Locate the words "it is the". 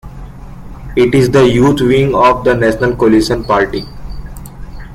0.95-1.47